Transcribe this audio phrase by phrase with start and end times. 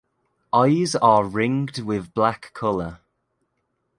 [0.51, 3.01] Eyes are ringed with black colour.